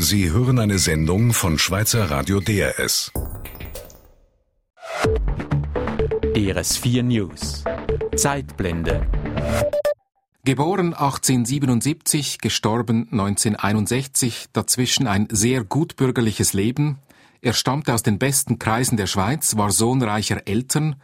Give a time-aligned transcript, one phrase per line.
[0.00, 3.10] Sie hören eine Sendung von Schweizer Radio DRS.
[6.22, 7.64] DRS4 News.
[8.14, 9.04] Zeitblende.
[10.44, 17.00] Geboren 1877, gestorben 1961, dazwischen ein sehr gutbürgerliches Leben.
[17.42, 20.94] Er stammte aus den besten Kreisen der Schweiz, war Sohn reicher Eltern,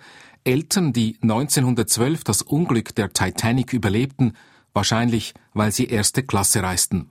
[0.45, 4.37] Eltern, die 1912 das Unglück der Titanic überlebten,
[4.73, 7.11] wahrscheinlich weil sie erste Klasse reisten.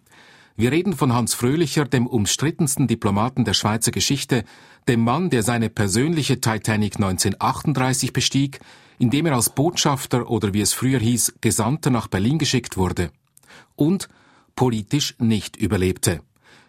[0.55, 4.43] Wir reden von Hans Fröhlicher, dem umstrittensten Diplomaten der Schweizer Geschichte,
[4.87, 8.59] dem Mann, der seine persönliche Titanic 1938 bestieg,
[8.99, 13.09] indem er als Botschafter oder wie es früher hieß, Gesandter nach Berlin geschickt wurde.
[13.75, 14.09] Und
[14.55, 16.21] politisch nicht überlebte.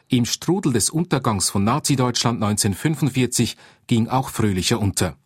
[0.08, 3.56] Im Strudel des Untergangs von Nazi-Deutschland 1945
[3.86, 5.16] ging auch Fröhlicher unter.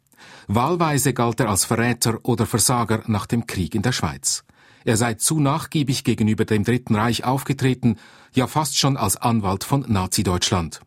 [0.49, 4.45] Wahlweise galt er als Verräter oder Versager nach dem Krieg in der Schweiz.
[4.85, 7.97] Er sei zu nachgiebig gegenüber dem Dritten Reich aufgetreten,
[8.33, 10.81] ja fast schon als Anwalt von Nazi-Deutschland.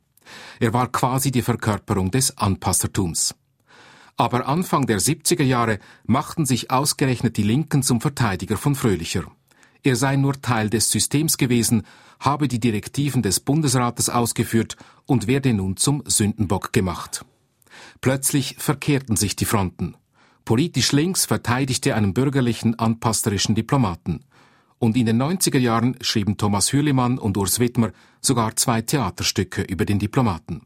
[0.59, 3.35] Er war quasi die Verkörperung des Anpassertums.
[4.17, 9.23] Aber Anfang der 70er Jahre machten sich ausgerechnet die Linken zum Verteidiger von Fröhlicher.
[9.83, 11.83] Er sei nur Teil des Systems gewesen,
[12.19, 14.75] habe die Direktiven des Bundesrates ausgeführt
[15.07, 17.25] und werde nun zum Sündenbock gemacht.
[17.99, 19.95] Plötzlich verkehrten sich die Fronten.
[20.45, 24.25] Politisch links verteidigte einen bürgerlichen, anpasserischen Diplomaten.
[24.79, 29.85] Und in den 90er Jahren schrieben Thomas Hürlimann und Urs Wittmer sogar zwei Theaterstücke über
[29.85, 30.63] den Diplomaten.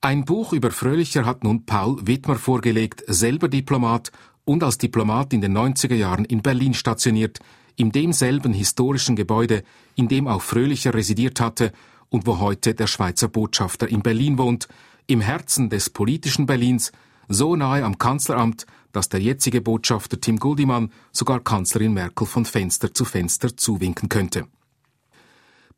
[0.00, 4.12] Ein Buch über Fröhlicher hat nun Paul Wittmer vorgelegt, selber Diplomat
[4.44, 7.40] und als Diplomat in den 90er Jahren in Berlin stationiert,
[7.76, 9.64] in demselben historischen Gebäude,
[9.96, 11.72] in dem auch Fröhlicher residiert hatte
[12.10, 14.68] und wo heute der Schweizer Botschafter in Berlin wohnt,
[15.06, 16.92] im Herzen des politischen Berlins,
[17.28, 22.94] so nahe am Kanzleramt, dass der jetzige Botschafter Tim Guldimann sogar Kanzlerin Merkel von Fenster
[22.94, 24.46] zu Fenster zuwinken könnte.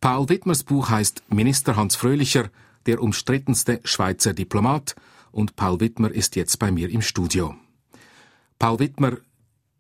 [0.01, 2.51] Paul Wittmers Buch heißt Minister Hans Fröhlicher,
[2.87, 4.95] der umstrittenste Schweizer Diplomat,
[5.33, 7.55] und Paul Wittmer ist jetzt bei mir im Studio.
[8.59, 9.19] Paul Wittmer,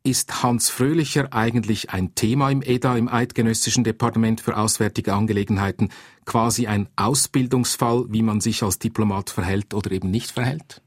[0.06, 5.88] ist Hans Fröhlicher eigentlich ein Thema im EDA, im Eidgenössischen Departement für Auswärtige Angelegenheiten,
[6.24, 10.80] quasi ein Ausbildungsfall, wie man sich als Diplomat verhält oder eben nicht verhält?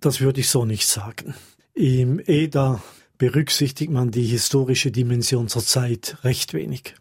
[0.00, 1.34] Das würde ich so nicht sagen.
[1.74, 2.82] Im EDA
[3.18, 6.94] berücksichtigt man die historische Dimension zur Zeit recht wenig.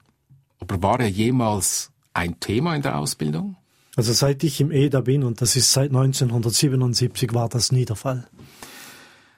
[0.60, 3.58] Aber war er jemals ein Thema in der Ausbildung?
[3.96, 7.96] Also seit ich im EDA bin, und das ist seit 1977, war das nie der
[7.96, 8.28] Fall.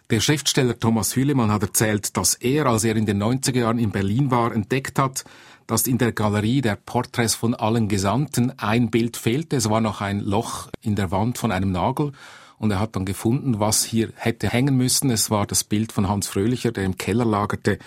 [0.10, 3.92] Der Schriftsteller Thomas Hülemann hat erzählt, dass er, als er in den 90er Jahren in
[3.92, 5.26] Berlin war, entdeckt hat,
[5.68, 9.58] dass in der Galerie der Porträts von allen Gesandten ein Bild fehlte.
[9.58, 12.14] Es war noch ein Loch in der Wand von einem Nagel.
[12.58, 15.10] Und er hat dann gefunden, was hier hätte hängen müssen.
[15.12, 17.78] Es war das Bild von Hans Fröhlicher, der im Keller lagerte.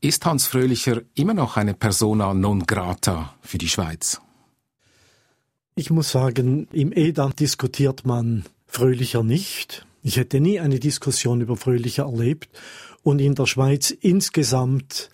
[0.00, 4.20] Ist Hans Fröhlicher immer noch eine persona non grata für die Schweiz?
[5.74, 9.86] Ich muss sagen, im EDA diskutiert man Fröhlicher nicht.
[10.02, 12.50] Ich hätte nie eine Diskussion über Fröhlicher erlebt.
[13.02, 15.10] Und in der Schweiz insgesamt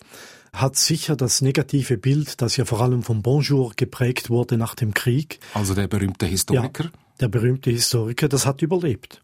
[0.53, 4.93] hat sicher das negative Bild, das ja vor allem vom Bonjour geprägt wurde nach dem
[4.93, 5.39] Krieg.
[5.53, 6.85] Also der berühmte Historiker?
[6.85, 6.89] Ja,
[7.19, 9.21] der berühmte Historiker, das hat überlebt.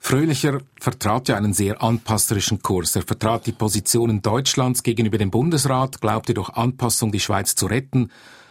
[0.00, 2.96] Fröhlicher vertrat ja einen sehr anpasserischen Kurs.
[2.96, 8.10] Er vertrat die Positionen Deutschlands gegenüber dem Bundesrat, glaubte durch Anpassung die Schweiz zu retten.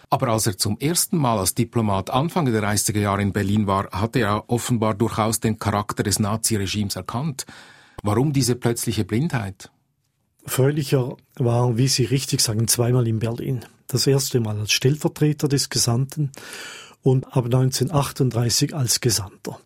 [0.09, 3.89] Aber als er zum ersten Mal als Diplomat Anfang der 30er Jahre in Berlin war,
[3.91, 7.45] hatte er offenbar durchaus den Charakter des Naziregimes erkannt.
[8.03, 9.71] Warum diese plötzliche Blindheit?
[10.45, 13.65] Fröhlicher war, wie Sie richtig sagen, zweimal in Berlin.
[13.87, 16.31] Das erste Mal als Stellvertreter des Gesandten
[17.07, 19.57] und ab 1938 als Gesandter.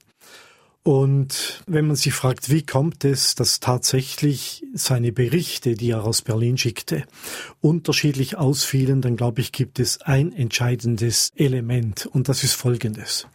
[0.83, 6.21] Und wenn man sich fragt, wie kommt es, dass tatsächlich seine Berichte, die er aus
[6.21, 7.03] Berlin schickte,
[7.59, 13.25] unterschiedlich ausfielen, dann glaube ich, gibt es ein entscheidendes Element und das ist folgendes.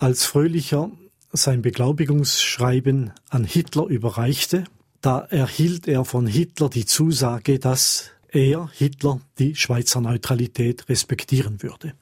[0.00, 0.90] Als Fröhlicher
[1.32, 4.64] sein Beglaubigungsschreiben an Hitler überreichte,
[5.00, 11.94] da erhielt er von Hitler die Zusage, dass er, Hitler, die Schweizer Neutralität respektieren würde.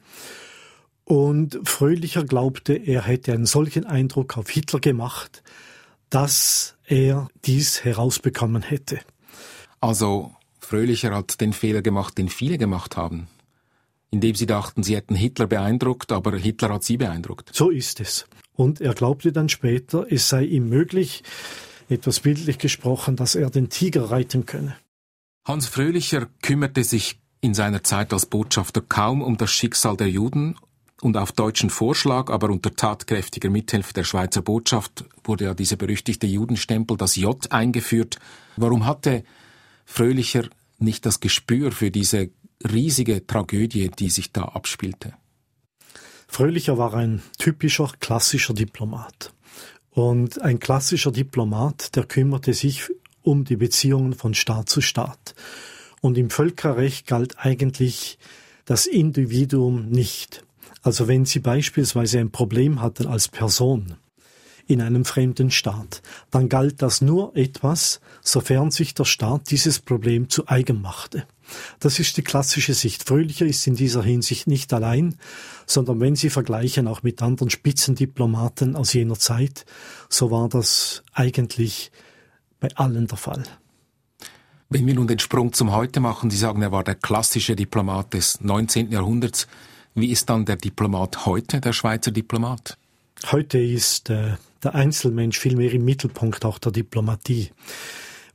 [1.06, 5.44] Und Fröhlicher glaubte, er hätte einen solchen Eindruck auf Hitler gemacht,
[6.11, 8.99] dass er dies herausbekommen hätte.
[9.81, 13.29] Also Fröhlicher hat den Fehler gemacht, den viele gemacht haben,
[14.11, 17.50] indem sie dachten, sie hätten Hitler beeindruckt, aber Hitler hat sie beeindruckt.
[17.55, 18.26] So ist es.
[18.55, 21.23] Und er glaubte dann später, es sei ihm möglich,
[21.88, 24.76] etwas bildlich gesprochen, dass er den Tiger reiten könne.
[25.44, 30.56] Hans Fröhlicher kümmerte sich in seiner Zeit als Botschafter kaum um das Schicksal der Juden
[31.02, 36.26] und auf deutschen Vorschlag, aber unter tatkräftiger Mithilfe der Schweizer Botschaft wurde ja dieser berüchtigte
[36.26, 38.19] Judenstempel, das J, eingeführt.
[38.56, 39.25] Warum hatte
[39.84, 40.48] Fröhlicher
[40.78, 42.31] nicht das Gespür für diese
[42.64, 45.14] riesige Tragödie, die sich da abspielte.
[46.28, 49.32] Fröhlicher war ein typischer klassischer Diplomat.
[49.90, 52.90] Und ein klassischer Diplomat, der kümmerte sich
[53.22, 55.34] um die Beziehungen von Staat zu Staat.
[56.00, 58.19] Und im Völkerrecht galt eigentlich
[58.64, 60.44] das Individuum nicht.
[60.87, 63.97] Also wenn Sie beispielsweise ein Problem hatten als Person
[64.69, 66.00] in einem fremden Staat,
[66.31, 71.27] dann galt das nur etwas, sofern sich der Staat dieses Problem zu eigen machte.
[71.81, 73.03] Das ist die klassische Sicht.
[73.03, 75.17] Fröhlicher ist in dieser Hinsicht nicht allein,
[75.67, 79.67] sondern wenn Sie vergleichen auch mit anderen Spitzendiplomaten aus jener Zeit,
[80.09, 81.91] so war das eigentlich
[82.61, 83.43] bei allen der Fall.
[84.69, 88.15] Wenn wir nun den Sprung zum Heute machen, Sie sagen, er war der klassische Diplomat
[88.15, 88.93] des 19.
[88.93, 89.49] Jahrhunderts.
[89.98, 92.76] Wie ist dann der Diplomat heute, der Schweizer Diplomat?
[93.32, 97.48] Heute ist äh, der Einzelmensch vielmehr im Mittelpunkt auch der Diplomatie.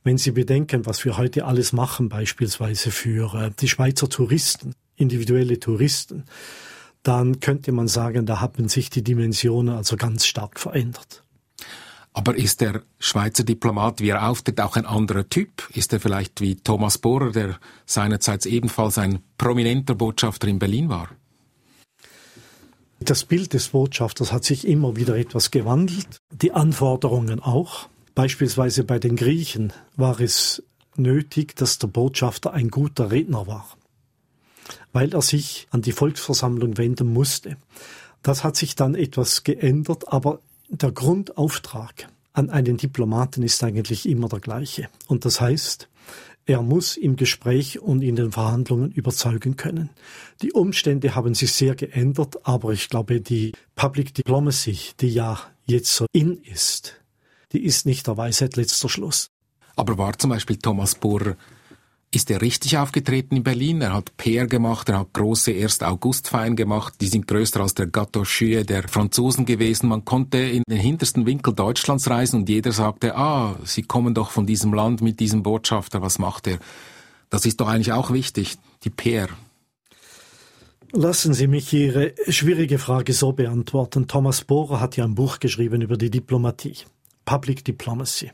[0.02, 5.60] Wenn Sie bedenken, was wir heute alles machen, beispielsweise für äh, die Schweizer Touristen, individuelle
[5.60, 6.24] Touristen,
[7.04, 11.22] dann könnte man sagen, da haben sich die Dimensionen also ganz stark verändert.
[12.12, 15.68] Aber ist der Schweizer Diplomat, wie er auftritt, auch ein anderer Typ?
[15.74, 21.08] Ist er vielleicht wie Thomas Bohrer, der seinerzeit ebenfalls ein prominenter Botschafter in Berlin war?
[23.04, 27.88] Das Bild des Botschafters hat sich immer wieder etwas gewandelt, die Anforderungen auch.
[28.14, 30.62] Beispielsweise bei den Griechen war es
[30.96, 33.66] nötig, dass der Botschafter ein guter Redner war,
[34.92, 37.56] weil er sich an die Volksversammlung wenden musste.
[38.22, 44.28] Das hat sich dann etwas geändert, aber der Grundauftrag an einen Diplomaten ist eigentlich immer
[44.28, 44.88] der gleiche.
[45.06, 45.88] Und das heißt,
[46.46, 49.90] er muss im Gespräch und in den Verhandlungen überzeugen können.
[50.42, 55.94] Die Umstände haben sich sehr geändert, aber ich glaube, die Public Diplomacy, die ja jetzt
[55.94, 57.00] so in ist,
[57.52, 59.28] die ist nicht der Weisheit letzter Schluss.
[59.76, 61.36] Aber war zum Beispiel Thomas Bohrer
[62.14, 63.80] ist er richtig aufgetreten in Berlin?
[63.80, 65.82] Er hat PR gemacht, er hat große 1.
[65.82, 68.24] August-Feiern gemacht, die sind größer als der Gâteau
[68.64, 69.88] der Franzosen gewesen.
[69.88, 74.30] Man konnte in den hintersten Winkel Deutschlands reisen und jeder sagte, ah, Sie kommen doch
[74.30, 76.58] von diesem Land mit diesem Botschafter, was macht er?
[77.30, 79.28] Das ist doch eigentlich auch wichtig, die PR.
[80.92, 84.06] Lassen Sie mich Ihre schwierige Frage so beantworten.
[84.06, 86.76] Thomas Bohrer hat ja ein Buch geschrieben über die Diplomatie,
[87.24, 88.32] Public Diplomacy.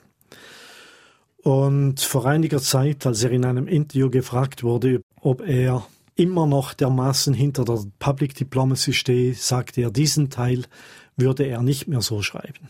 [1.49, 6.75] Und vor einiger Zeit, als er in einem Interview gefragt wurde, ob er immer noch
[6.75, 10.67] dermaßen hinter der Public Diplomacy stehe, sagte er, diesen Teil
[11.17, 12.69] würde er nicht mehr so schreiben.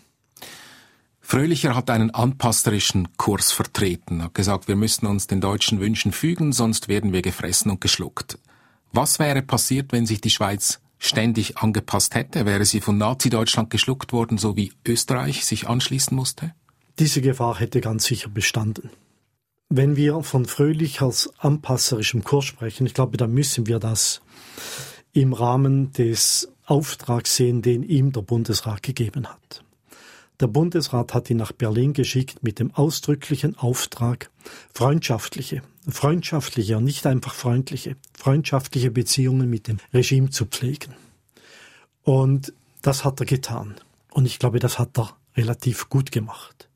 [1.21, 6.53] Fröhlicher hat einen anpasserischen Kurs vertreten, hat gesagt, wir müssen uns den deutschen Wünschen fügen,
[6.53, 8.39] sonst werden wir gefressen und geschluckt.
[8.93, 12.47] Was wäre passiert, wenn sich die Schweiz ständig angepasst hätte?
[12.47, 16.53] Wäre sie von Nazi-Deutschland geschluckt worden, so wie Österreich sich anschließen musste?
[16.99, 18.91] Diese Gefahr hätte ganz sicher bestanden.
[19.69, 24.21] Wenn wir von fröhlichers anpasserischem Kurs sprechen, ich glaube, dann müssen wir das
[25.13, 29.63] im Rahmen des Auftrags sehen, den ihm der Bundesrat gegeben hat.
[30.41, 34.31] Der Bundesrat hat ihn nach Berlin geschickt mit dem ausdrücklichen Auftrag,
[34.75, 40.95] freundschaftliche, freundschaftliche und nicht einfach freundliche, freundschaftliche Beziehungen mit dem Regime zu pflegen.
[42.03, 42.53] Und
[42.83, 43.77] das hat er getan.
[44.11, 46.68] Und ich glaube, das hat er relativ gut gemacht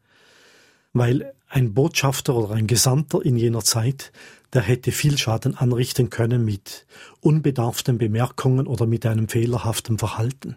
[0.92, 4.12] weil ein Botschafter oder ein Gesandter in jener Zeit,
[4.52, 6.86] der hätte viel Schaden anrichten können mit
[7.20, 10.56] unbedarften Bemerkungen oder mit einem fehlerhaften Verhalten.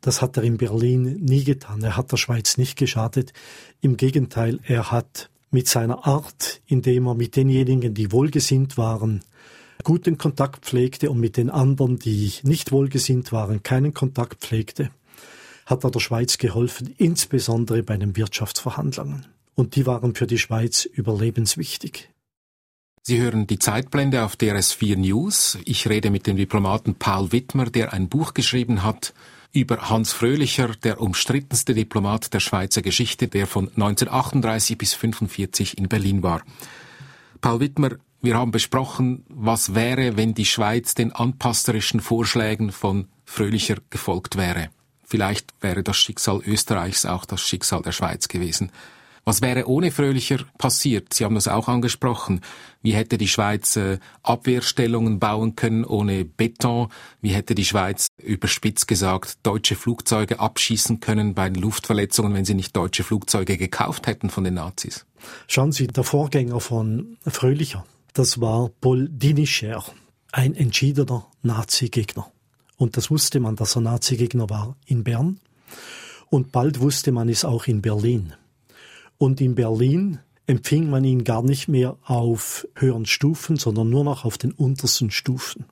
[0.00, 1.82] Das hat er in Berlin nie getan.
[1.82, 3.32] Er hat der Schweiz nicht geschadet.
[3.80, 9.22] Im Gegenteil, er hat mit seiner Art, indem er mit denjenigen, die wohlgesinnt waren,
[9.84, 14.90] guten Kontakt pflegte und mit den anderen, die nicht wohlgesinnt waren, keinen Kontakt pflegte,
[15.64, 20.84] hat er der Schweiz geholfen, insbesondere bei den Wirtschaftsverhandlungen und die waren für die Schweiz
[20.84, 22.10] überlebenswichtig.
[23.02, 25.58] Sie hören die Zeitblende auf DRS4 News.
[25.64, 29.14] Ich rede mit dem Diplomaten Paul Wittmer, der ein Buch geschrieben hat
[29.52, 35.88] über Hans Fröhlicher, der umstrittenste Diplomat der Schweizer Geschichte, der von 1938 bis 1945 in
[35.88, 36.42] Berlin war.
[37.40, 43.76] Paul Wittmer, wir haben besprochen, was wäre, wenn die Schweiz den anpasserischen Vorschlägen von Fröhlicher
[43.88, 44.68] gefolgt wäre.
[45.04, 48.72] Vielleicht wäre das Schicksal Österreichs auch das Schicksal der Schweiz gewesen.
[49.28, 51.12] Was wäre ohne Fröhlicher passiert?
[51.12, 52.42] Sie haben das auch angesprochen.
[52.80, 56.90] Wie hätte die Schweiz äh, Abwehrstellungen bauen können ohne Beton?
[57.20, 62.54] Wie hätte die Schweiz überspitzt gesagt deutsche Flugzeuge abschießen können bei den Luftverletzungen, wenn sie
[62.54, 65.06] nicht deutsche Flugzeuge gekauft hätten von den Nazis?
[65.48, 69.82] Schauen Sie, der Vorgänger von Fröhlicher, das war Paul Dinischer,
[70.30, 72.30] ein entschiedener Nazi-Gegner.
[72.76, 75.40] Und das wusste man, dass er Nazi-Gegner war in Bern.
[76.30, 78.32] Und bald wusste man es auch in Berlin.
[79.18, 84.24] Und in Berlin empfing man ihn gar nicht mehr auf höheren Stufen, sondern nur noch
[84.24, 85.64] auf den untersten Stufen.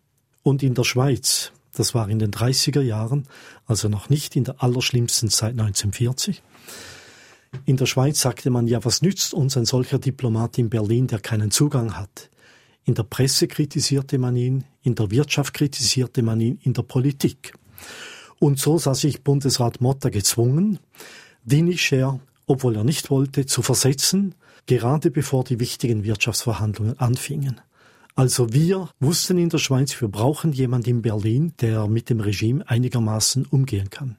[0.43, 3.27] Und in der Schweiz, das war in den 30er Jahren,
[3.67, 6.43] also noch nicht in der allerschlimmsten Zeit 1940,
[7.67, 11.21] in der Schweiz sagte man ja, was nützt uns ein solcher Diplomat in Berlin, der
[11.21, 12.31] keinen Zugang hat?
[12.85, 17.55] In der Presse kritisierte man ihn, in der Wirtschaft kritisierte man ihn, in der Politik.
[18.39, 20.79] Und so sah sich Bundesrat Motta gezwungen,
[21.45, 24.35] Dinischer, obwohl er nicht wollte, zu versetzen,
[24.67, 27.61] gerade bevor die wichtigen Wirtschaftsverhandlungen anfingen.
[28.17, 32.69] Also wir wussten in der Schweiz, wir brauchen jemanden in Berlin, der mit dem Regime
[32.69, 34.17] einigermaßen umgehen kann.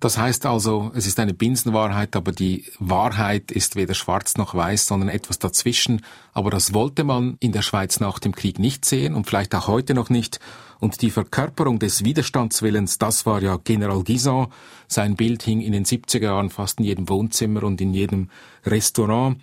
[0.00, 4.86] Das heißt also, es ist eine Binsenwahrheit, aber die Wahrheit ist weder schwarz noch weiß,
[4.86, 6.02] sondern etwas dazwischen.
[6.32, 9.66] Aber das wollte man in der Schweiz nach dem Krieg nicht sehen und vielleicht auch
[9.66, 10.38] heute noch nicht.
[10.78, 14.46] Und die Verkörperung des Widerstandswillens, das war ja General Guisan.
[14.86, 18.30] Sein Bild hing in den 70er Jahren fast in jedem Wohnzimmer und in jedem
[18.64, 19.40] Restaurant.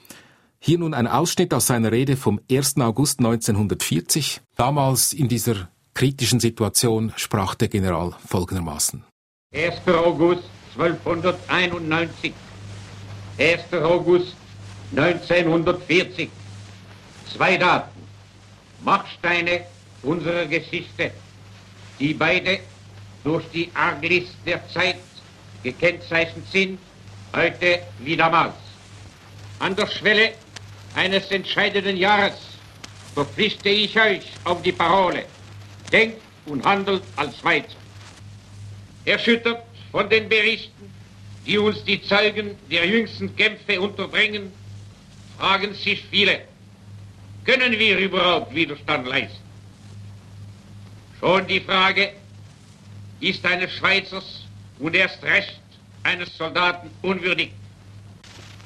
[0.60, 2.78] Hier nun ein Ausschnitt aus seiner Rede vom 1.
[2.78, 4.40] August 1940.
[4.56, 9.04] Damals in dieser kritischen Situation sprach der General folgendermaßen.
[9.56, 9.88] 1.
[9.88, 10.44] August
[10.78, 12.34] 1291,
[13.40, 13.74] 1.
[13.74, 14.36] August
[14.94, 16.30] 1940.
[17.34, 18.02] Zwei Daten,
[18.84, 19.62] Machsteine
[20.04, 21.12] unserer Geschichte,
[22.00, 22.60] die beide
[23.24, 24.98] durch die Arglist der Zeit
[25.64, 26.80] gekennzeichnet sind,
[27.34, 28.56] heute wie damals.
[29.60, 30.34] An der Schwelle
[30.96, 32.36] eines entscheidenden Jahres
[33.14, 35.26] verpflichte ich euch auf die Parole,
[35.94, 37.85] denkt und handelt als Schweizer.
[39.06, 40.92] Erschüttert von den Berichten,
[41.46, 44.52] die uns die Zeugen der jüngsten Kämpfe unterbringen,
[45.38, 46.42] fragen sich viele,
[47.46, 49.44] können wir überhaupt Widerstand leisten?
[51.20, 52.14] Schon die Frage
[53.20, 54.46] ist eines Schweizers
[54.80, 55.62] und erst recht
[56.04, 57.52] eines Soldaten unwürdig.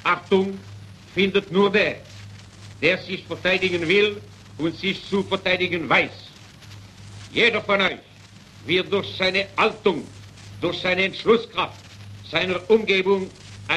[0.04, 0.58] Achtung
[1.14, 1.96] findet nur der,
[2.80, 4.20] der sich verteidigen will
[4.56, 6.12] und sich zu verteidigen weiß.
[7.32, 7.98] Jeder von euch
[8.64, 10.06] wird durch seine Haltung
[10.60, 11.80] durch seine Entschlusskraft
[12.30, 13.30] seiner Umgebung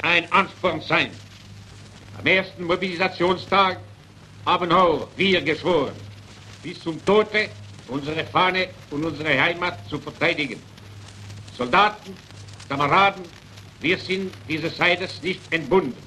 [0.04, 1.12] ein Ansporn sein.
[2.18, 3.80] Am ersten Mobilisationstag
[4.46, 5.96] haben auch wir geschworen,
[6.62, 7.50] bis zum Tode
[7.88, 10.62] unsere Fahne und unsere Heimat zu verteidigen.
[11.58, 12.16] Soldaten,
[12.70, 13.24] Kameraden,
[13.82, 15.98] wir sind dieses Seides nicht entbunden.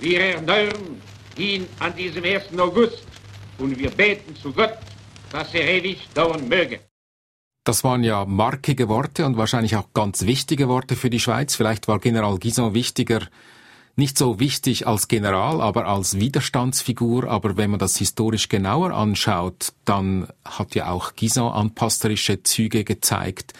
[0.00, 1.00] Wir erneuern
[1.36, 2.58] ihn an diesem 1.
[2.58, 3.04] August
[3.58, 4.78] und wir beten zu Gott,
[5.32, 6.80] dass er ewig dauern möge.
[7.68, 11.54] Das waren ja markige Worte und wahrscheinlich auch ganz wichtige Worte für die Schweiz.
[11.54, 13.20] Vielleicht war General Guison wichtiger,
[13.94, 17.28] nicht so wichtig als General, aber als Widerstandsfigur.
[17.28, 23.52] Aber wenn man das historisch genauer anschaut, dann hat ja auch Guison anpasserische Züge gezeigt.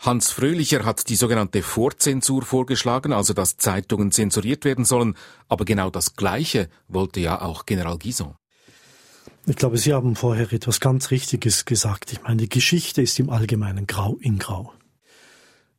[0.00, 5.14] Hans Fröhlicher hat die sogenannte Vorzensur vorgeschlagen, also dass Zeitungen zensuriert werden sollen.
[5.48, 8.34] Aber genau das Gleiche wollte ja auch General Guison.
[9.46, 12.12] Ich glaube, Sie haben vorher etwas ganz Richtiges gesagt.
[12.12, 14.72] Ich meine, die Geschichte ist im Allgemeinen grau in grau.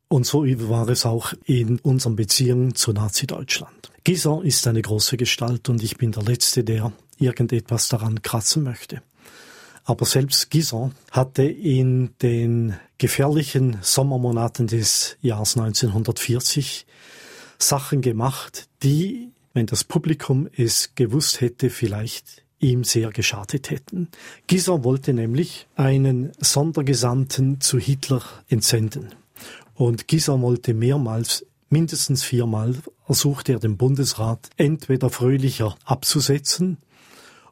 [0.06, 3.90] Und so war es auch in unseren Beziehungen zu Nazi-Deutschland.
[4.04, 9.02] Gisson ist eine große Gestalt und ich bin der Letzte, der irgendetwas daran kratzen möchte.
[9.82, 16.86] Aber selbst Gisson hatte in den gefährlichen Sommermonaten des Jahres 1940
[17.58, 24.08] Sachen gemacht, die, wenn das Publikum es gewusst hätte, vielleicht ihm sehr geschadet hätten.
[24.46, 29.14] Gisser wollte nämlich einen Sondergesandten zu Hitler entsenden.
[29.74, 36.78] Und Gisser wollte mehrmals, mindestens viermal, versuchte er den Bundesrat entweder fröhlicher abzusetzen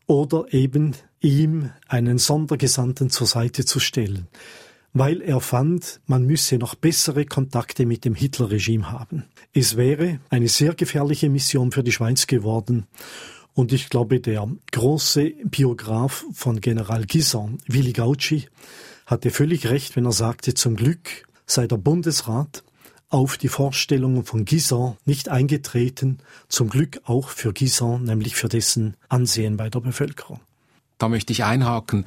[0.07, 4.29] oder eben ihm einen Sondergesandten zur Seite zu stellen,
[4.93, 9.25] weil er fand, man müsse noch bessere Kontakte mit dem Hitlerregime haben.
[9.53, 12.87] Es wäre eine sehr gefährliche Mission für die Schweiz geworden
[13.55, 18.49] und ich glaube, der große Biograf von General Guisan, Willy Gauci,
[19.07, 22.65] hatte völlig recht, wenn er sagte, zum Glück sei der Bundesrat
[23.11, 26.19] auf die Vorstellungen von Guisan nicht eingetreten,
[26.49, 30.41] zum Glück auch für Guisan, nämlich für dessen Ansehen bei der Bevölkerung.
[30.99, 32.07] Da möchte ich einhaken.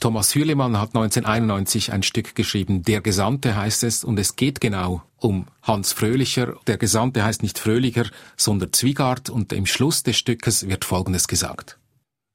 [0.00, 5.02] Thomas Hürlimann hat 1991 ein Stück geschrieben, Der Gesandte heißt es, und es geht genau
[5.18, 6.56] um Hans Fröhlicher.
[6.66, 8.06] Der Gesandte heißt nicht Fröhlicher,
[8.36, 11.78] sondern Zwiegard, und im Schluss des Stückes wird Folgendes gesagt.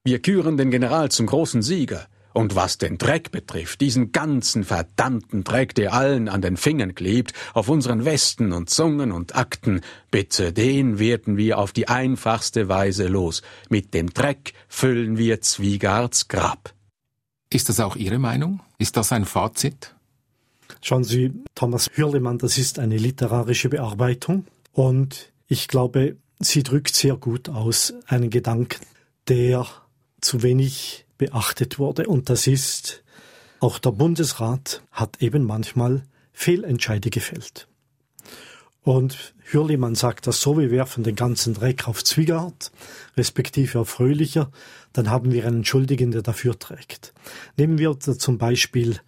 [0.03, 2.07] Wir küren den General zum großen Sieger.
[2.33, 7.33] Und was den Dreck betrifft, diesen ganzen verdammten Dreck, der allen an den Fingern klebt,
[7.53, 13.07] auf unseren Westen und Zungen und Akten, bitte, den werden wir auf die einfachste Weise
[13.07, 13.43] los.
[13.69, 16.73] Mit dem Dreck füllen wir Zwiegards Grab.
[17.51, 18.61] Ist das auch Ihre Meinung?
[18.79, 19.93] Ist das ein Fazit?
[20.85, 27.15] Schauen Sie, Thomas Hürlemann, das ist eine literarische Bearbeitung und ich glaube, sie drückt sehr
[27.15, 28.85] gut aus einen Gedanken,
[29.29, 29.65] der
[30.19, 32.07] zu wenig beachtet wurde.
[32.07, 33.01] Und das ist,
[33.61, 37.69] auch der Bundesrat hat eben manchmal Fehlentscheide gefällt.
[38.81, 42.73] Und Hürlimann sagt das so, wir werfen den ganzen Dreck auf Zwiegart,
[43.15, 44.51] respektive auf Fröhlicher,
[44.91, 47.13] dann haben wir einen Schuldigen, der dafür trägt.
[47.55, 48.99] Nehmen wir zum Beispiel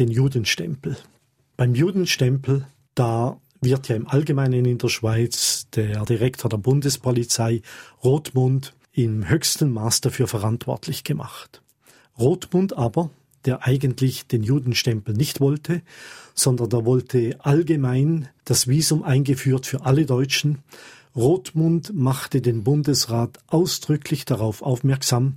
[0.00, 0.96] den Judenstempel.
[1.60, 7.60] Beim Judenstempel, da wird ja im Allgemeinen in der Schweiz der Direktor der Bundespolizei
[8.02, 11.60] Rothmund im höchsten Maß dafür verantwortlich gemacht.
[12.18, 13.10] Rothmund aber,
[13.44, 15.82] der eigentlich den Judenstempel nicht wollte,
[16.34, 20.60] sondern der wollte allgemein das Visum eingeführt für alle Deutschen.
[21.14, 25.36] Rothmund machte den Bundesrat ausdrücklich darauf aufmerksam,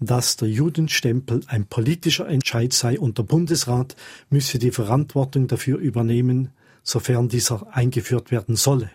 [0.00, 3.96] dass der Judenstempel ein politischer Entscheid sei und der Bundesrat
[4.30, 6.50] müsse die Verantwortung dafür übernehmen,
[6.82, 8.90] sofern dieser eingeführt werden solle.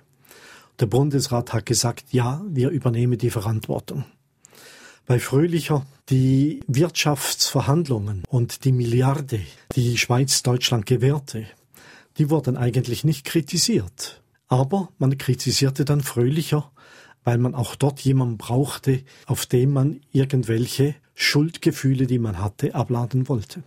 [0.79, 4.05] Der Bundesrat hat gesagt, ja, wir übernehmen die Verantwortung.
[5.05, 9.41] Bei Fröhlicher die Wirtschaftsverhandlungen und die Milliarde,
[9.75, 11.45] die Schweiz Deutschland gewährte,
[12.17, 14.21] die wurden eigentlich nicht kritisiert.
[14.47, 16.71] Aber man kritisierte dann Fröhlicher,
[17.23, 23.29] weil man auch dort jemanden brauchte, auf dem man irgendwelche Schuldgefühle, die man hatte, abladen
[23.29, 23.61] wollte.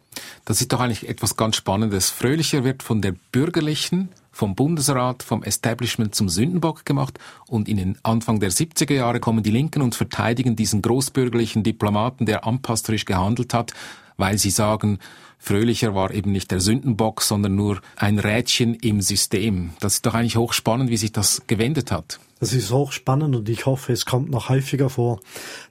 [0.45, 2.11] Das ist doch eigentlich etwas ganz Spannendes.
[2.11, 7.99] Fröhlicher wird von der bürgerlichen, vom Bundesrat, vom Establishment zum Sündenbock gemacht und in den
[8.03, 13.55] Anfang der 70er Jahre kommen die Linken und verteidigen diesen großbürgerlichen Diplomaten, der anpasserisch gehandelt
[13.55, 13.73] hat,
[14.17, 14.99] weil sie sagen,
[15.39, 19.71] Fröhlicher war eben nicht der Sündenbock, sondern nur ein Rädchen im System.
[19.81, 22.19] Das ist doch eigentlich hochspannend, wie sich das gewendet hat.
[22.39, 25.21] Das ist hochspannend und ich hoffe, es kommt noch häufiger vor,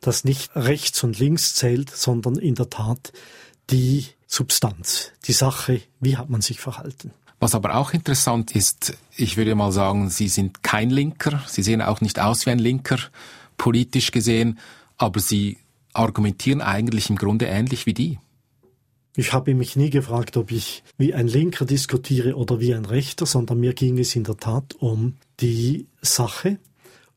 [0.01, 3.13] dass nicht rechts und links zählt, sondern in der Tat
[3.69, 7.11] die Substanz, die Sache, wie hat man sich verhalten.
[7.39, 11.81] Was aber auch interessant ist, ich würde mal sagen, Sie sind kein Linker, Sie sehen
[11.81, 12.97] auch nicht aus wie ein Linker,
[13.57, 14.57] politisch gesehen,
[14.97, 15.57] aber Sie
[15.93, 18.19] argumentieren eigentlich im Grunde ähnlich wie die.
[19.17, 23.25] Ich habe mich nie gefragt, ob ich wie ein Linker diskutiere oder wie ein Rechter,
[23.25, 26.59] sondern mir ging es in der Tat um die Sache,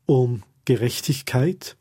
[0.07, 1.76] um Gerechtigkeit,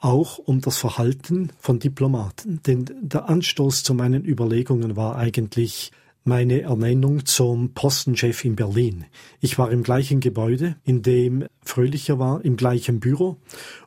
[0.00, 2.60] auch um das Verhalten von Diplomaten.
[2.66, 5.92] Denn der Anstoß zu meinen Überlegungen war eigentlich
[6.24, 9.06] meine Ernennung zum Postenchef in Berlin.
[9.40, 13.38] Ich war im gleichen Gebäude, in dem Fröhlicher war, im gleichen Büro,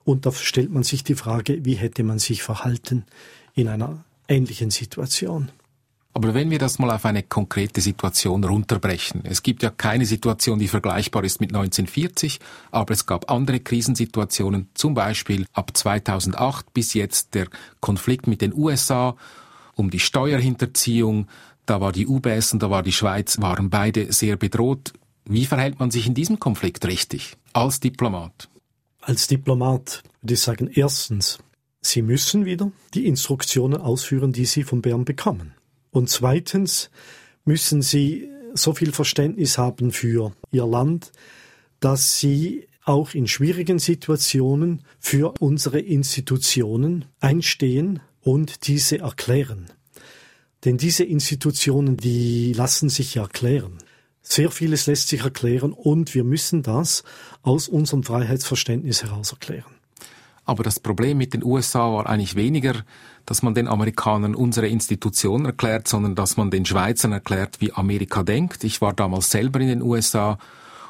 [0.04, 3.06] und da stellt man sich die Frage, wie hätte man sich verhalten
[3.54, 5.51] in einer ähnlichen Situation.
[6.13, 10.60] Aber wenn wir das mal auf eine konkrete Situation runterbrechen, es gibt ja keine Situation,
[10.60, 12.39] die vergleichbar ist mit 1940,
[12.71, 17.47] aber es gab andere Krisensituationen, zum Beispiel ab 2008 bis jetzt der
[17.80, 19.15] Konflikt mit den USA
[19.76, 21.28] um die Steuerhinterziehung,
[21.65, 24.93] da war die UBS und da war die Schweiz, waren beide sehr bedroht.
[25.26, 28.50] Wie verhält man sich in diesem Konflikt richtig als Diplomat?
[29.00, 31.39] Als Diplomat würde ich sagen, erstens,
[31.84, 35.56] Sie müssen wieder die Instruktionen ausführen, die Sie von Bern bekommen.
[35.91, 36.89] Und zweitens
[37.45, 41.12] müssen sie so viel Verständnis haben für ihr Land,
[41.80, 49.67] dass sie auch in schwierigen Situationen für unsere Institutionen einstehen und diese erklären.
[50.65, 53.77] Denn diese Institutionen, die lassen sich erklären.
[54.21, 57.04] Sehr vieles lässt sich erklären und wir müssen das
[57.41, 59.81] aus unserem Freiheitsverständnis heraus erklären.
[60.52, 62.84] Aber das Problem mit den USA war eigentlich weniger,
[63.26, 68.22] dass man den Amerikanern unsere Institutionen erklärt, sondern dass man den Schweizern erklärt, wie Amerika
[68.22, 68.66] denkt.
[68.66, 70.38] Ich war damals selber in den USA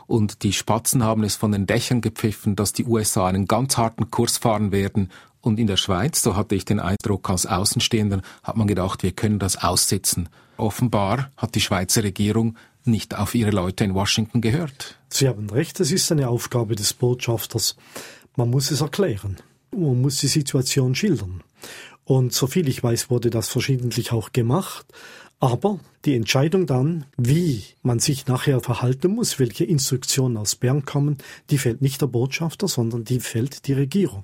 [0.08, 4.10] und die Spatzen haben es von den Dächern gepfiffen, dass die USA einen ganz harten
[4.10, 5.12] Kurs fahren werden.
[5.42, 9.12] Und in der Schweiz, so hatte ich den Eindruck als Außenstehender, hat man gedacht, wir
[9.12, 10.30] können das aussitzen.
[10.58, 14.98] Offenbar hat die Schweizer Regierung nicht auf ihre Leute in Washington gehört.
[15.10, 17.76] Sie haben recht, es ist eine Aufgabe des Botschafters.
[18.36, 19.38] Man muss es erklären.
[19.72, 21.44] Man muss die Situation schildern.
[22.04, 24.86] Und soviel ich weiß, wurde das verschiedentlich auch gemacht.
[25.40, 31.18] Aber die Entscheidung dann, wie man sich nachher verhalten muss, welche Instruktionen aus Bern kommen,
[31.50, 34.24] die fällt nicht der Botschafter, sondern die fällt die Regierung.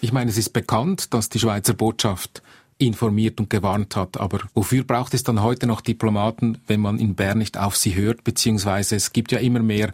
[0.00, 2.42] Ich meine, es ist bekannt, dass die Schweizer Botschaft
[2.78, 4.18] informiert und gewarnt hat.
[4.18, 7.94] Aber wofür braucht es dann heute noch Diplomaten, wenn man in Bern nicht auf sie
[7.94, 8.24] hört?
[8.24, 9.92] Beziehungsweise es gibt ja immer mehr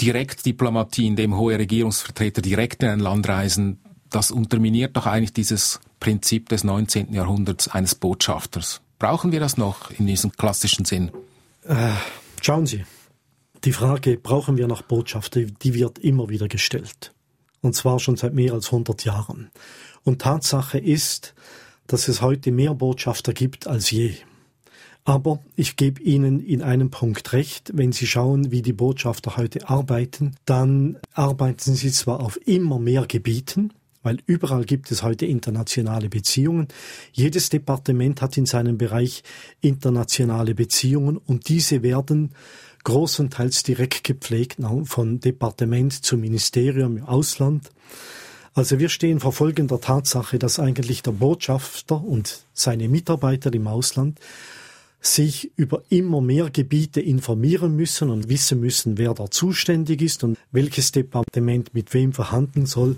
[0.00, 3.78] Direktdiplomatie, in dem hohe Regierungsvertreter direkt in ein Land reisen.
[4.14, 7.12] Das unterminiert doch eigentlich dieses Prinzip des 19.
[7.12, 8.80] Jahrhunderts eines Botschafters.
[9.00, 11.10] Brauchen wir das noch in diesem klassischen Sinn?
[11.64, 11.90] Äh,
[12.40, 12.84] schauen Sie,
[13.64, 17.12] die Frage, brauchen wir noch Botschafter, die wird immer wieder gestellt.
[17.60, 19.50] Und zwar schon seit mehr als 100 Jahren.
[20.04, 21.34] Und Tatsache ist,
[21.88, 24.14] dass es heute mehr Botschafter gibt als je.
[25.04, 29.68] Aber ich gebe Ihnen in einem Punkt recht, wenn Sie schauen, wie die Botschafter heute
[29.68, 33.72] arbeiten, dann arbeiten sie zwar auf immer mehr Gebieten,
[34.04, 36.68] weil überall gibt es heute internationale Beziehungen.
[37.12, 39.24] Jedes Departement hat in seinem Bereich
[39.60, 42.32] internationale Beziehungen und diese werden
[42.84, 47.70] großenteils direkt gepflegt von Departement zu Ministerium im Ausland.
[48.52, 54.20] Also wir stehen vor folgender Tatsache, dass eigentlich der Botschafter und seine Mitarbeiter im Ausland
[55.06, 60.38] sich über immer mehr Gebiete informieren müssen und wissen müssen, wer da zuständig ist und
[60.50, 62.96] welches Departement mit wem verhandeln soll.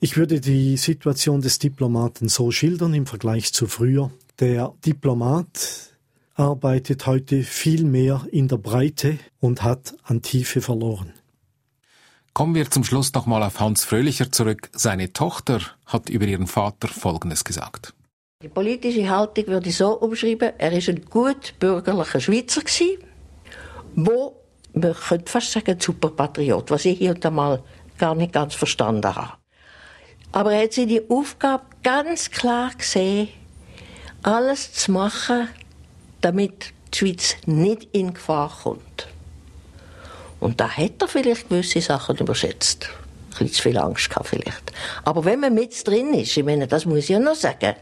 [0.00, 4.10] Ich würde die Situation des Diplomaten so schildern im Vergleich zu früher.
[4.40, 5.94] Der Diplomat
[6.34, 11.12] arbeitet heute viel mehr in der Breite und hat an Tiefe verloren.
[12.34, 14.70] Kommen wir zum Schluss nochmal auf Hans Fröhlicher zurück.
[14.72, 17.94] Seine Tochter hat über ihren Vater Folgendes gesagt.
[18.40, 22.98] Die politische Haltung würde ich so umschreiben, er war ein gut bürgerlicher Schweizer gewesen,
[23.96, 24.36] wo,
[24.74, 27.64] man könnte fast sagen, Superpatriot, was ich hier und einmal
[27.98, 29.32] gar nicht ganz verstanden habe.
[30.30, 33.26] Aber er hat die Aufgabe ganz klar gesehen,
[34.22, 35.48] alles zu machen,
[36.20, 39.08] damit die Schweiz nicht in Gefahr kommt.
[40.38, 42.84] Und da hat er vielleicht gewisse Sachen überschätzt.
[42.84, 44.72] Ein bisschen zu viel Angst gehabt vielleicht.
[45.04, 47.74] Aber wenn man mit drin ist, ich meine, das muss ich ja noch sagen,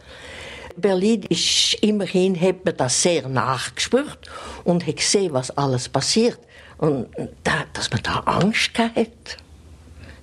[0.77, 4.31] Berlin ist immerhin, hat man das sehr nachgespürt
[4.65, 6.39] und hat gesehen, was alles passiert.
[6.79, 7.09] Und
[7.43, 9.37] da, dass man da Angst gehabt hat.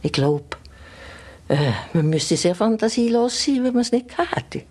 [0.03, 0.45] Ich glaube,
[1.47, 4.65] äh, man müsste sehr fantasielos sein, wenn man es nicht gehabt hätte.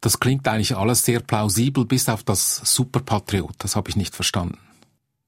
[0.00, 3.54] Das klingt eigentlich alles sehr plausibel, bis auf das Superpatriot.
[3.58, 4.58] Das habe ich nicht verstanden.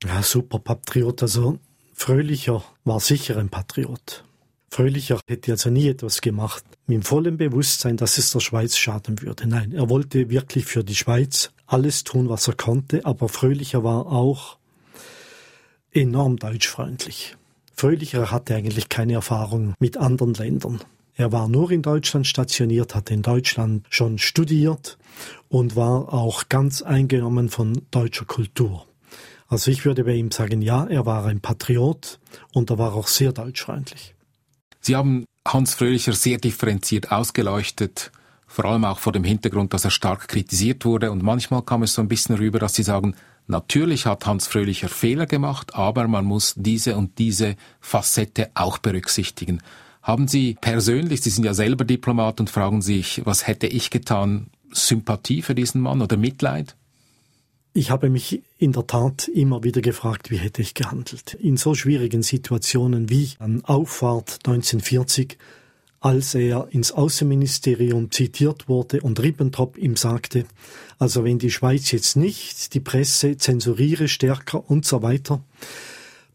[0.05, 1.59] Ja, Superpatriot, also
[1.95, 4.25] Fröhlicher war sicher ein Patriot.
[4.71, 9.21] Fröhlicher hätte also nie etwas gemacht mit dem vollen Bewusstsein, dass es der Schweiz schaden
[9.23, 9.47] würde.
[9.47, 14.07] Nein, er wollte wirklich für die Schweiz alles tun, was er konnte, aber Fröhlicher war
[14.07, 14.59] auch
[15.93, 17.37] enorm deutschfreundlich.
[17.75, 20.81] Fröhlicher hatte eigentlich keine Erfahrung mit anderen Ländern.
[21.15, 24.99] Er war nur in Deutschland stationiert, hat in Deutschland schon studiert
[25.49, 28.87] und war auch ganz eingenommen von deutscher Kultur.
[29.49, 32.21] Also ich würde bei ihm sagen, ja, er war ein Patriot
[32.53, 34.15] und er war auch sehr deutschfreundlich.
[34.88, 38.11] Sie haben Hans Fröhlicher sehr differenziert ausgeleuchtet,
[38.46, 41.12] vor allem auch vor dem Hintergrund, dass er stark kritisiert wurde.
[41.12, 43.14] Und manchmal kam es so ein bisschen rüber, dass Sie sagen,
[43.48, 49.61] natürlich hat Hans Fröhlicher Fehler gemacht, aber man muss diese und diese Facette auch berücksichtigen.
[50.01, 54.48] Haben Sie persönlich, Sie sind ja selber Diplomat und fragen sich, was hätte ich getan,
[54.72, 56.77] Sympathie für diesen Mann oder Mitleid?
[57.79, 61.35] Ich habe mich in der Tat immer wieder gefragt, wie hätte ich gehandelt.
[61.35, 65.38] In so schwierigen Situationen wie an Auffahrt 1940,
[66.01, 70.45] als er ins Außenministerium zitiert wurde und Ribbentrop ihm sagte,
[70.99, 75.45] also wenn die Schweiz jetzt nicht die Presse zensuriere stärker und so weiter,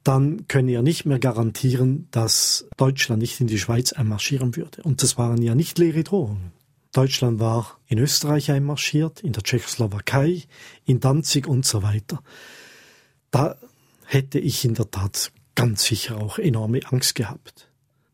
[0.05, 4.81] dann könne er nicht mehr garantieren, dass Deutschland nicht in die Schweiz einmarschieren würde.
[4.83, 6.53] Und das waren ja nicht leere Drohungen.
[6.93, 10.43] Deutschland war in Österreich einmarschiert, in der Tschechoslowakei,
[10.85, 12.23] in Danzig und so weiter.
[13.31, 13.57] Da
[14.05, 17.69] hätte ich in der Tat ganz sicher auch enorme Angst gehabt.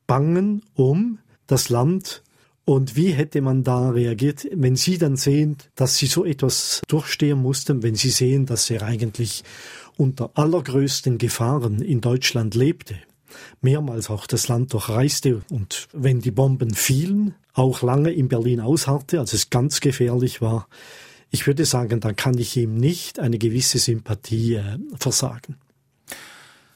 [0.08, 2.24] Bangen um das Land
[2.66, 7.42] und wie hätte man da reagiert, wenn Sie dann sehen, dass Sie so etwas durchstehen
[7.42, 9.44] mussten, wenn Sie sehen, dass er eigentlich
[9.98, 12.96] unter allergrößten Gefahren in Deutschland lebte,
[13.62, 19.20] mehrmals auch das Land durchreiste und wenn die Bomben fielen, auch lange in Berlin ausharrte,
[19.20, 20.68] als es ganz gefährlich war,
[21.32, 25.58] ich würde sagen, dann kann ich ihm nicht eine gewisse Sympathie äh, versagen.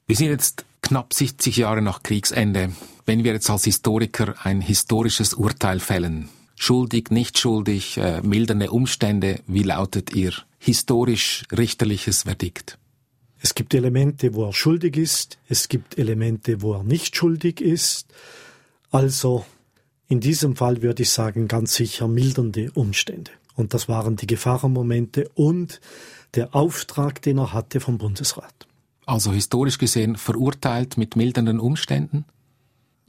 [0.05, 2.71] Wir sind jetzt knapp 70 Jahre nach Kriegsende.
[3.05, 9.39] Wenn wir jetzt als Historiker ein historisches Urteil fällen, schuldig, nicht schuldig, äh, mildernde Umstände,
[9.47, 12.77] wie lautet Ihr historisch-richterliches Verdikt?
[13.43, 18.07] Es gibt Elemente, wo er schuldig ist, es gibt Elemente, wo er nicht schuldig ist.
[18.89, 19.45] Also
[20.07, 23.31] in diesem Fall würde ich sagen, ganz sicher mildernde Umstände.
[23.55, 25.81] Und das waren die Gefahrenmomente und
[26.35, 28.65] der Auftrag, den er hatte vom Bundesrat.
[29.05, 32.23] Also historisch gesehen verurteilt mit mildernden Umständen?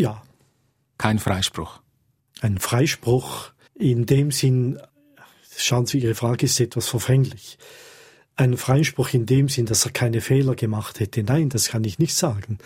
[0.01, 0.21] Ja.
[0.99, 1.81] Kein Freispruch.
[2.41, 4.81] Ein Freispruch in dem Sinn,
[5.57, 7.57] schauen Sie, Ihre Frage ist etwas verfänglich.
[8.37, 11.99] Ein Freispruch in dem Sinn, dass er keine Fehler gemacht hätte, nein, das kann ich
[11.99, 12.59] nicht sagen.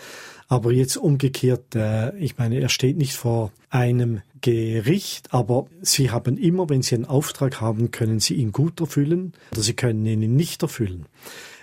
[0.47, 6.37] Aber jetzt umgekehrt, äh, ich meine, er steht nicht vor einem Gericht, aber Sie haben
[6.37, 10.35] immer, wenn Sie einen Auftrag haben, können Sie ihn gut erfüllen oder Sie können ihn
[10.35, 11.05] nicht erfüllen.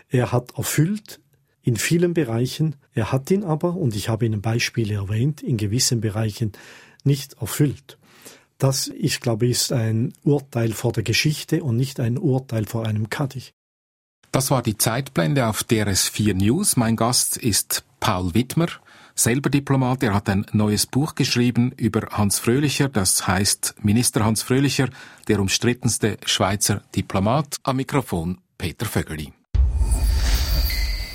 [0.09, 1.21] Er hat erfüllt
[1.65, 6.01] in vielen Bereichen, er hat ihn aber, und ich habe Ihnen Beispiele erwähnt, in gewissen
[6.01, 6.53] Bereichen
[7.03, 7.99] nicht erfüllt.
[8.59, 13.11] Das, ich glaube, ist ein Urteil vor der Geschichte und nicht ein Urteil vor einem
[13.11, 13.53] Kadich.
[14.37, 16.77] Das war die Zeitblende auf DRS4 News.
[16.77, 18.67] Mein Gast ist Paul Wittmer,
[19.15, 20.03] selber Diplomat.
[20.03, 24.91] Er hat ein neues Buch geschrieben über Hans Fröhlicher, das heißt Minister Hans Fröhlicher,
[25.27, 27.57] der umstrittenste Schweizer Diplomat.
[27.63, 29.33] Am Mikrofon Peter Vögeli.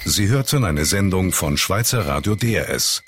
[0.03, 3.03] Sie hörten eine Sendung von Schweizer Radio DRS.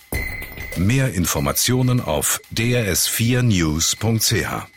[0.78, 4.68] Mehr Informationen auf drs4news.ch.